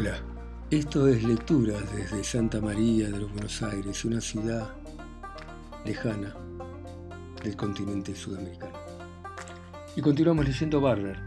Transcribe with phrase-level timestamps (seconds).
[0.00, 0.16] Hola,
[0.70, 4.70] esto es Lecturas desde Santa María de los Buenos Aires, una ciudad
[5.84, 6.36] lejana
[7.42, 8.78] del continente sudamericano.
[9.96, 11.18] Y continuamos leyendo Barber.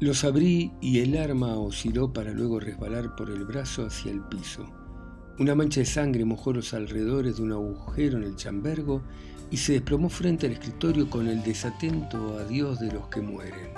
[0.00, 4.68] Los abrí y el arma osciló para luego resbalar por el brazo hacia el piso.
[5.38, 9.00] Una mancha de sangre mojó los alrededores de un agujero en el chambergo
[9.48, 13.70] y se desplomó frente al escritorio con el desatento adiós de los que mueren.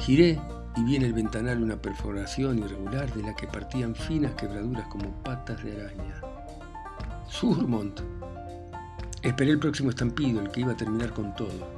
[0.00, 0.40] Giré
[0.76, 5.10] y vi en el ventanal una perforación irregular de la que partían finas quebraduras como
[5.22, 6.22] patas de araña.
[7.28, 8.00] Surmont.
[9.22, 11.68] Esperé el próximo estampido, el que iba a terminar con todo.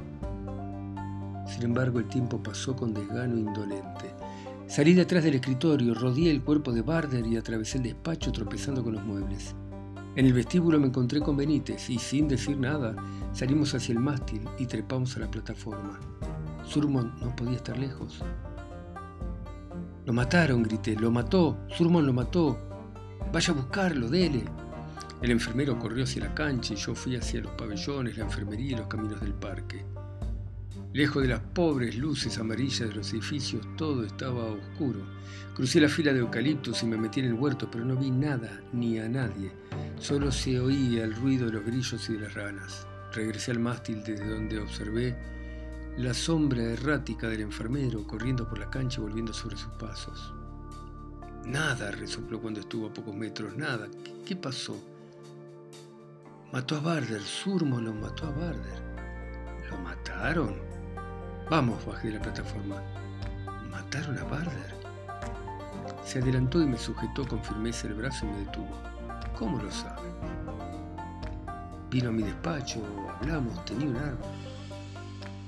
[1.45, 4.15] Sin embargo, el tiempo pasó con desgano indolente.
[4.67, 8.93] Salí detrás del escritorio, rodeé el cuerpo de Barder y atravesé el despacho tropezando con
[8.93, 9.53] los muebles.
[10.15, 12.95] En el vestíbulo me encontré con Benítez y sin decir nada
[13.33, 15.99] salimos hacia el mástil y trepamos a la plataforma.
[16.65, 18.19] Surmont no podía estar lejos.
[20.05, 20.95] Lo mataron, grité.
[20.95, 21.57] Lo mató.
[21.69, 22.57] Surmont lo mató.
[23.31, 24.43] Vaya a buscarlo, dele.
[25.21, 28.75] El enfermero corrió hacia la cancha y yo fui hacia los pabellones, la enfermería y
[28.75, 29.85] los caminos del parque.
[30.91, 34.99] Lejos de las pobres luces amarillas de los edificios, todo estaba oscuro.
[35.55, 38.61] Crucé la fila de eucaliptos y me metí en el huerto, pero no vi nada
[38.73, 39.51] ni a nadie.
[39.97, 42.85] Solo se oía el ruido de los grillos y de las ranas.
[43.13, 45.15] Regresé al mástil desde donde observé
[45.97, 50.33] la sombra errática del enfermero corriendo por la cancha y volviendo sobre sus pasos.
[51.45, 53.87] Nada, resopló cuando estuvo a pocos metros, nada.
[54.25, 54.75] ¿Qué, pasó?
[56.51, 58.81] Mató a Barder, Surmo lo mató a Barder.
[59.69, 60.55] ¿Lo mataron?
[61.49, 62.81] Vamos, bajé de la plataforma.
[63.69, 64.73] ¿Mataron a Barder?
[66.03, 68.81] Se adelantó y me sujetó con firmeza el brazo y me detuvo.
[69.37, 70.09] ¿Cómo lo sabe?
[71.91, 72.81] Vino a mi despacho,
[73.19, 74.25] hablamos, tenía un arma.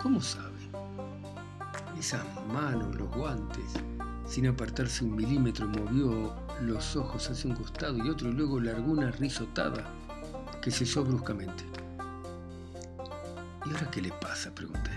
[0.06, 0.70] ¿Cómo sabe?
[1.98, 3.73] Esas manos, los guantes,
[4.28, 6.31] sin apartarse un milímetro, movió
[6.62, 9.84] los ojos hacia un costado y otro y luego largó una risotada
[10.62, 11.63] que cesó bruscamente.
[13.66, 14.53] ¿Y ahora qué le pasa?
[14.53, 14.91] pregunté.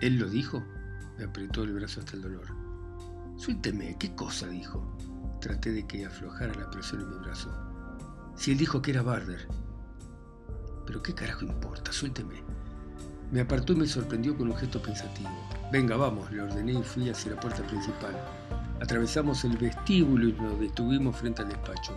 [0.00, 0.62] ¿Él lo dijo?
[1.18, 2.46] Me apretó el brazo hasta el dolor.
[3.36, 4.96] Suélteme, ¿qué cosa dijo?
[5.40, 7.50] Traté de que aflojara la presión en mi brazo.
[8.36, 9.48] Si él dijo que era Barder.
[10.86, 12.44] Pero qué carajo importa, suélteme.
[13.32, 15.30] Me apartó y me sorprendió con un gesto pensativo.
[15.72, 18.14] Venga, vamos, le ordené y fui hacia la puerta principal.
[18.78, 21.96] Atravesamos el vestíbulo y nos detuvimos frente al despacho.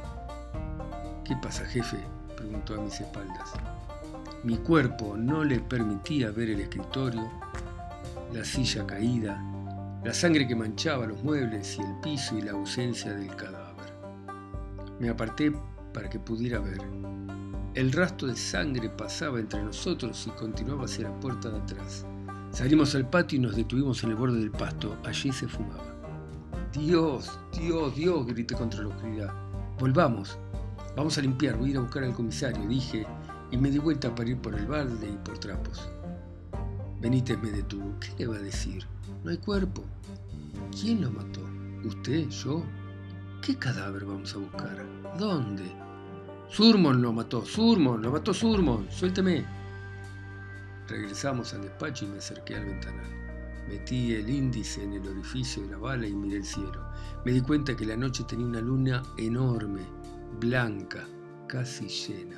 [1.25, 1.97] ¿Qué pasa, jefe?
[2.37, 3.51] preguntó a mis espaldas.
[4.45, 7.29] Mi cuerpo no le permitía ver el escritorio,
[8.31, 9.37] la silla caída,
[10.05, 13.91] la sangre que manchaba los muebles y el piso y la ausencia del cadáver.
[15.01, 15.51] Me aparté
[15.93, 16.79] para que pudiera ver.
[17.75, 22.05] El rastro de sangre pasaba entre nosotros y continuaba hacia la puerta de atrás.
[22.51, 24.95] Salimos al patio y nos detuvimos en el borde del pasto.
[25.03, 25.93] Allí se fumaba.
[26.71, 29.33] Dios, Dios, Dios, grité contra la oscuridad.
[29.77, 30.39] Volvamos.
[30.95, 33.05] Vamos a limpiar, voy a ir a buscar al comisario, dije,
[33.51, 35.89] y me di vuelta para ir por el balde y por trapos.
[37.01, 37.93] Benítez me detuvo.
[37.99, 38.85] ¿Qué le va a decir?
[39.25, 39.83] No hay cuerpo.
[40.71, 41.41] ¿Quién lo mató?
[41.83, 42.29] ¿Usted?
[42.29, 42.63] ¿Yo?
[43.41, 44.85] ¿Qué cadáver vamos a buscar?
[45.19, 45.84] ¿Dónde?
[46.49, 49.45] Surmon lo mató, Surmon, lo mató Surmon, suélteme.
[50.87, 53.09] Regresamos al despacho y me acerqué al ventanal.
[53.67, 56.85] Metí el índice en el orificio de la bala y miré el cielo.
[57.25, 59.81] Me di cuenta que la noche tenía una luna enorme,
[60.39, 61.07] blanca,
[61.47, 62.37] casi llena.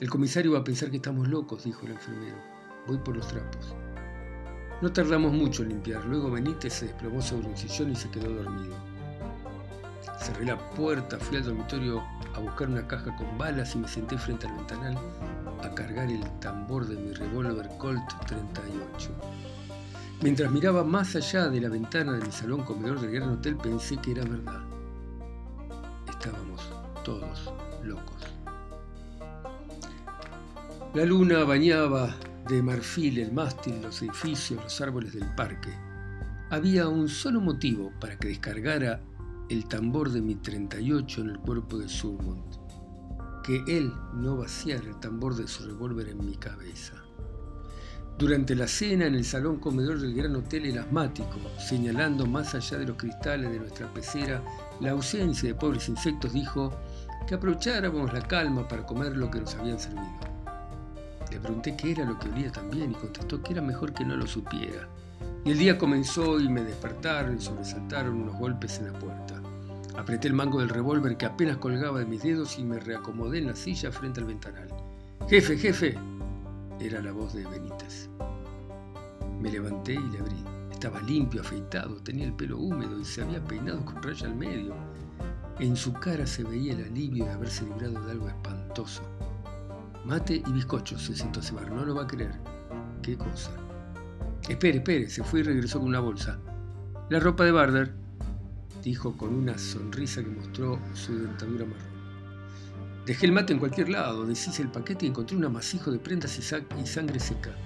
[0.00, 2.38] El comisario va a pensar que estamos locos, dijo el enfermero.
[2.86, 3.74] Voy por los trapos.
[4.80, 6.04] No tardamos mucho en limpiar.
[6.06, 8.91] Luego Benítez se desplomó sobre un sillón y se quedó dormido.
[10.18, 12.02] Cerré la puerta, fui al dormitorio
[12.34, 14.98] a buscar una caja con balas y me senté frente al ventanal
[15.62, 19.10] a cargar el tambor de mi revólver Colt 38.
[20.22, 23.96] Mientras miraba más allá de la ventana de mi salón comedor del gran hotel pensé
[23.96, 24.62] que era verdad.
[26.08, 26.60] Estábamos
[27.04, 27.52] todos
[27.82, 28.22] locos.
[30.94, 32.14] La luna bañaba
[32.48, 35.70] de marfil el mástil, los edificios, los árboles del parque.
[36.50, 39.00] Había un solo motivo para que descargara
[39.52, 42.56] el tambor de mi 38 en el cuerpo de Surmont,
[43.44, 46.94] que él no vaciara el tambor de su revólver en mi cabeza.
[48.18, 52.78] Durante la cena en el salón comedor del gran hotel el asmático, señalando más allá
[52.78, 54.42] de los cristales de nuestra pecera
[54.80, 56.72] la ausencia de pobres insectos, dijo
[57.26, 60.32] que aprovecháramos la calma para comer lo que nos habían servido.
[61.30, 64.16] Le pregunté qué era lo que olía también y contestó que era mejor que no
[64.16, 64.88] lo supiera.
[65.44, 69.31] Y el día comenzó y me despertaron y sobresaltaron unos golpes en la puerta.
[69.96, 73.48] Apreté el mango del revólver que apenas colgaba de mis dedos y me reacomodé en
[73.48, 74.68] la silla frente al ventanal.
[75.28, 75.98] Jefe, jefe,
[76.80, 78.08] era la voz de Benítez.
[79.40, 80.44] Me levanté y le abrí.
[80.70, 84.74] Estaba limpio, afeitado, tenía el pelo húmedo y se había peinado con raya al medio.
[85.58, 89.02] En su cara se veía el alivio de haberse librado de algo espantoso.
[90.04, 91.70] Mate y bizcocho, se sentó a cebar.
[91.70, 92.32] No lo va a creer.
[93.02, 93.52] ¿Qué cosa?
[94.48, 96.38] Espere, espere, se fue y regresó con una bolsa.
[97.10, 98.01] La ropa de Barder,
[98.82, 101.92] dijo con una sonrisa que mostró su dentadura marrón.
[103.06, 106.38] Dejé el mate en cualquier lado, deshice el paquete y encontré un amasijo de prendas
[106.38, 107.56] y, y sangre seca.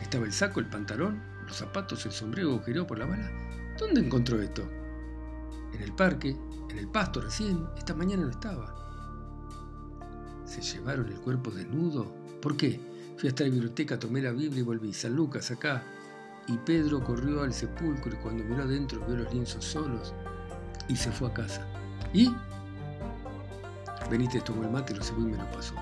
[0.00, 3.30] Estaba el saco, el pantalón, los zapatos, el sombrero agujereado por la bala.
[3.78, 4.62] ¿Dónde encontró esto?
[5.72, 6.36] En el parque,
[6.70, 7.64] en el pasto recién.
[7.76, 8.74] Esta mañana no estaba.
[10.44, 12.12] ¿Se llevaron el cuerpo desnudo?
[12.40, 12.80] ¿Por qué?
[13.16, 14.92] Fui hasta la biblioteca, tomé la Biblia y volví.
[14.92, 15.82] San Lucas, acá.
[16.48, 20.12] Y Pedro corrió al sepulcro y cuando miró adentro vio los lienzos solos
[20.92, 21.66] y se fue a casa.
[22.12, 22.30] ¿Y?
[24.10, 25.74] Benítez tomó el mate, lo cebó y me lo pasó.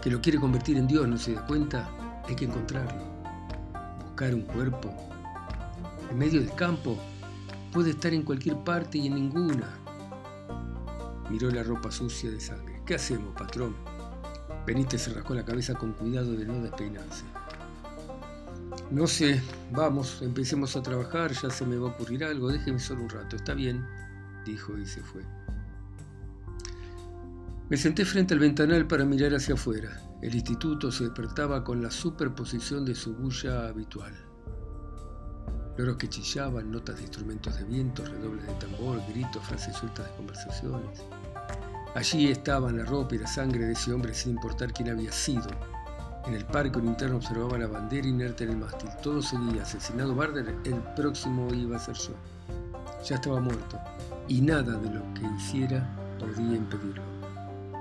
[0.00, 1.90] Que lo quiere convertir en Dios, no se da cuenta,
[2.26, 3.04] hay que encontrarlo.
[4.02, 4.94] Buscar un cuerpo.
[6.10, 6.96] En medio del campo,
[7.70, 9.68] puede estar en cualquier parte y en ninguna.
[11.28, 12.80] Miró la ropa sucia de sangre.
[12.86, 13.76] ¿Qué hacemos, patrón?
[14.66, 17.24] Benítez se rascó la cabeza con cuidado de no despeinarse.
[18.90, 23.02] No sé, vamos, empecemos a trabajar, ya se me va a ocurrir algo, déjeme solo
[23.02, 23.86] un rato, está bien,
[24.44, 25.22] dijo y se fue.
[27.70, 30.02] Me senté frente al ventanal para mirar hacia afuera.
[30.20, 34.12] El instituto se despertaba con la superposición de su bulla habitual.
[35.76, 40.16] Loros que chillaban, notas de instrumentos de viento, redobles de tambor, gritos, frases sueltas de
[40.16, 41.04] conversaciones.
[41.94, 45.48] Allí estaban la ropa y la sangre de ese hombre sin importar quién había sido.
[46.26, 48.90] En el parque un interno observaba la bandera inerte en el mástil.
[49.00, 49.62] Todo seguía.
[49.62, 52.14] Asesinado Barder, el próximo iba a ser yo.
[53.08, 53.78] Ya estaba muerto
[54.30, 55.84] y nada de lo que hiciera
[56.20, 57.02] podía impedirlo.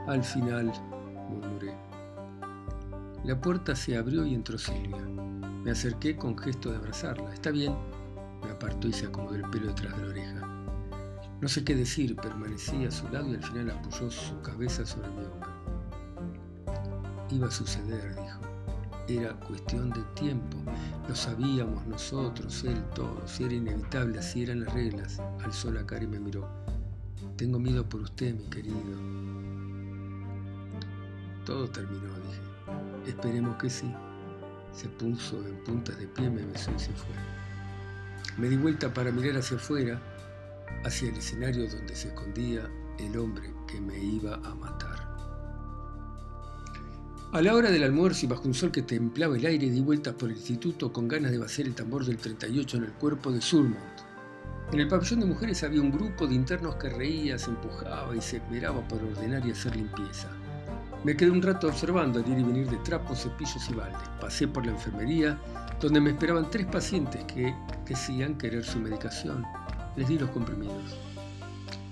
[0.08, 0.74] Al final,
[1.30, 1.76] murmuré.
[3.24, 4.98] La puerta se abrió y entró Silvia.
[5.64, 7.32] Me acerqué con gesto de abrazarla.
[7.32, 7.76] ¿Está bien?
[8.44, 10.48] Me apartó y se acomodó el pelo detrás de la oreja.
[11.40, 15.10] No sé qué decir, permanecí a su lado y al final apoyó su cabeza sobre
[15.10, 15.52] mi hombro.
[17.30, 18.49] Iba a suceder, dijo.
[19.10, 20.56] Era cuestión de tiempo.
[21.08, 23.40] Lo sabíamos nosotros, él, todos.
[23.40, 25.20] Era inevitable, así eran las reglas.
[25.44, 26.48] Alzó la cara y me miró.
[27.36, 28.78] Tengo miedo por usted, mi querido.
[31.44, 33.10] Todo terminó, dije.
[33.10, 33.92] Esperemos que sí.
[34.74, 37.16] Se puso en puntas de pie, me besó y se fue.
[38.38, 40.00] Me di vuelta para mirar hacia afuera
[40.86, 42.70] hacia el escenario donde se escondía
[43.00, 45.09] el hombre que me iba a matar.
[47.32, 50.16] A la hora del almuerzo y bajo un sol que templaba el aire di vueltas
[50.16, 53.40] por el instituto con ganas de vaciar el tambor del 38 en el cuerpo de
[53.40, 53.78] Surmont.
[54.74, 58.22] En el pabellón de mujeres había un grupo de internos que reía, se empujaba y
[58.22, 60.28] se esmeraba por ordenar y hacer limpieza.
[61.04, 64.10] Me quedé un rato observando el ir y venir de trapos, cepillos y baldes.
[64.20, 65.40] Pasé por la enfermería,
[65.80, 67.54] donde me esperaban tres pacientes que
[67.88, 69.46] decían querer su medicación.
[69.96, 70.98] Les di los comprimidos.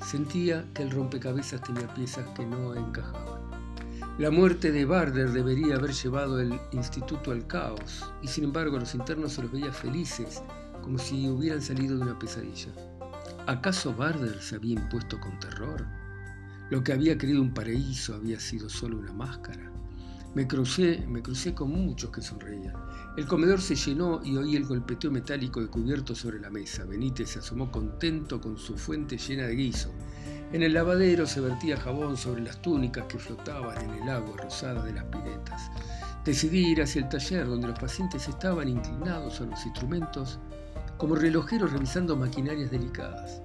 [0.03, 3.36] Sentía que el rompecabezas tenía piezas que no encajaban.
[4.17, 8.95] La muerte de Barder debería haber llevado el instituto al caos, y sin embargo los
[8.95, 10.41] internos se los veía felices,
[10.81, 12.71] como si hubieran salido de una pesadilla.
[13.45, 15.85] ¿Acaso Barder se había impuesto con terror?
[16.71, 19.71] Lo que había creído un paraíso había sido solo una máscara.
[20.33, 22.73] Me crucé, me crucé con muchos que sonreían.
[23.17, 26.85] El comedor se llenó y oí el golpeteo metálico de cubierto sobre la mesa.
[26.85, 29.91] Benítez se asomó contento con su fuente llena de guiso.
[30.53, 34.81] En el lavadero se vertía jabón sobre las túnicas que flotaban en el agua rosada
[34.85, 35.69] de las piletas.
[36.23, 40.39] Decidí ir hacia el taller donde los pacientes estaban inclinados a los instrumentos
[40.97, 43.41] como relojeros revisando maquinarias delicadas.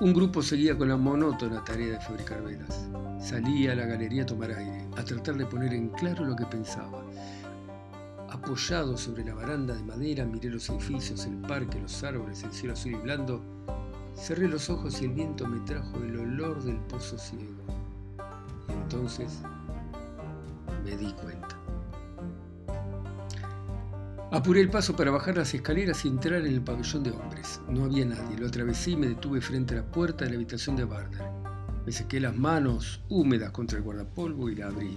[0.00, 2.88] Un grupo seguía con la monótona tarea de fabricar velas.
[3.20, 6.46] Salí a la galería a tomar aire, a tratar de poner en claro lo que
[6.46, 7.04] pensaba.
[8.30, 12.72] Apoyado sobre la baranda de madera, miré los edificios, el parque, los árboles, el cielo
[12.72, 13.44] azul y blando.
[14.20, 17.64] Cerré los ojos y el viento me trajo el olor del pozo ciego.
[18.68, 19.40] Y entonces
[20.84, 21.58] me di cuenta.
[24.30, 27.62] Apuré el paso para bajar las escaleras y entrar en el pabellón de hombres.
[27.68, 28.38] No había nadie.
[28.38, 31.24] Lo atravesé y me detuve frente a la puerta de la habitación de Barder.
[31.86, 34.96] Me sequé las manos húmedas contra el guardapolvo y la abrí.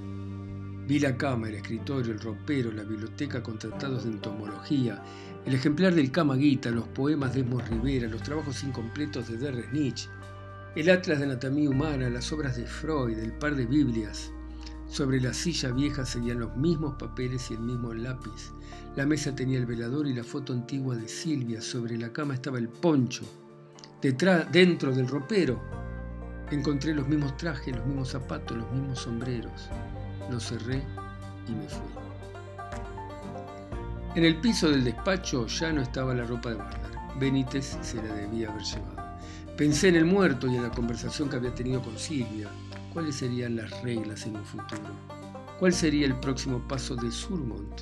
[0.86, 5.02] Vi la cama, el escritorio, el ropero, la biblioteca con tratados de entomología,
[5.46, 10.10] el ejemplar del Kamaguita, los poemas de Esmos Rivera, los trabajos incompletos de Derres Nietzsche,
[10.76, 14.32] el atlas de anatomía humana, las obras de Freud, el par de Biblias.
[14.88, 18.54] Sobre la silla vieja seguían los mismos papeles y el mismo lápiz.
[18.96, 21.62] La mesa tenía el velador y la foto antigua de Silvia.
[21.62, 23.24] Sobre la cama estaba el poncho.
[24.02, 25.62] Detrás, dentro del ropero,
[26.52, 29.70] encontré los mismos trajes, los mismos zapatos, los mismos sombreros.
[30.30, 30.84] Lo cerré
[31.48, 32.03] y me fui.
[34.16, 37.00] En el piso del despacho ya no estaba la ropa de Barder.
[37.20, 39.18] Benítez se la debía haber llevado.
[39.58, 42.48] Pensé en el muerto y en la conversación que había tenido con Silvia.
[42.94, 44.94] ¿Cuáles serían las reglas en un futuro?
[45.60, 47.82] ¿Cuál sería el próximo paso de Surmont?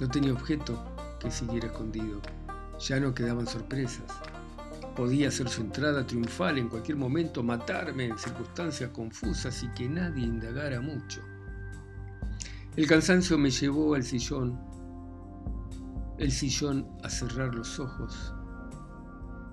[0.00, 0.84] No tenía objeto
[1.18, 2.20] que siguiera escondido.
[2.78, 4.04] Ya no quedaban sorpresas.
[4.94, 10.24] Podía hacer su entrada triunfal en cualquier momento, matarme en circunstancias confusas y que nadie
[10.24, 11.22] indagara mucho.
[12.76, 14.73] El cansancio me llevó al sillón,
[16.18, 18.32] el sillón a cerrar los ojos,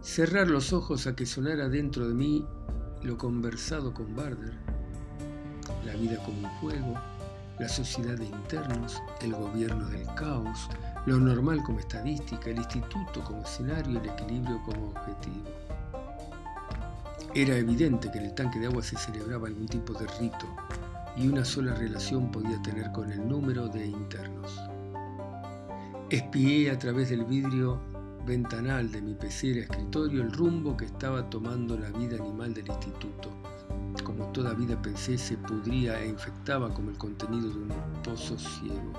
[0.01, 2.45] cerrar los ojos a que sonara dentro de mí
[3.01, 4.53] lo conversado con Barder,
[5.85, 6.93] la vida como un juego,
[7.59, 10.69] la sociedad de internos, el gobierno del caos,
[11.07, 15.49] lo normal como estadística, el instituto como escenario, el equilibrio como objetivo.
[17.33, 20.45] Era evidente que en el tanque de agua se celebraba algún tipo de rito
[21.15, 24.70] y una sola relación podía tener con el número de internos.
[26.11, 27.79] Espié a través del vidrio
[28.25, 33.29] ventanal de mi pecera escritorio el rumbo que estaba tomando la vida animal del instituto
[34.03, 38.93] como toda vida pensé, se pudría e infectaba como el contenido de un pozo ciego.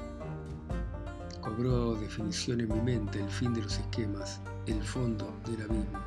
[1.40, 5.98] Cobró definición en mi mente el fin de los esquemas, el fondo del abismo.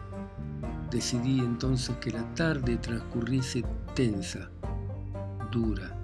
[0.91, 3.63] Decidí entonces que la tarde transcurriese
[3.95, 4.49] tensa,
[5.51, 5.95] dura,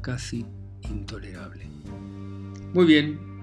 [0.00, 0.46] casi
[0.88, 1.66] intolerable.
[2.72, 3.35] Muy bien,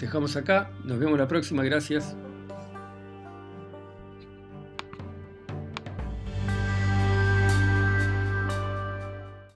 [0.00, 2.16] dejamos acá, nos vemos la próxima, gracias.